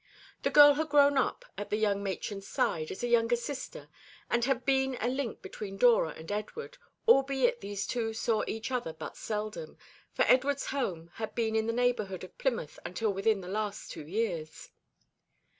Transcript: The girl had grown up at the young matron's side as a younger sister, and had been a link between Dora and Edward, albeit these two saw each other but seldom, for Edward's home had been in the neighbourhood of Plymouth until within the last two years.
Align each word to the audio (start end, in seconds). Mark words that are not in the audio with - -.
The 0.41 0.49
girl 0.49 0.73
had 0.73 0.89
grown 0.89 1.15
up 1.15 1.45
at 1.59 1.69
the 1.69 1.75
young 1.77 2.01
matron's 2.01 2.47
side 2.47 2.89
as 2.89 3.03
a 3.03 3.07
younger 3.07 3.35
sister, 3.35 3.87
and 4.31 4.43
had 4.45 4.65
been 4.65 4.97
a 4.99 5.07
link 5.07 5.43
between 5.43 5.77
Dora 5.77 6.09
and 6.17 6.31
Edward, 6.31 6.79
albeit 7.07 7.61
these 7.61 7.85
two 7.85 8.11
saw 8.11 8.43
each 8.47 8.71
other 8.71 8.93
but 8.93 9.15
seldom, 9.15 9.77
for 10.11 10.23
Edward's 10.27 10.65
home 10.65 11.11
had 11.13 11.35
been 11.35 11.55
in 11.55 11.67
the 11.67 11.71
neighbourhood 11.71 12.23
of 12.23 12.35
Plymouth 12.39 12.79
until 12.83 13.13
within 13.13 13.41
the 13.41 13.47
last 13.47 13.91
two 13.91 14.07
years. 14.07 14.71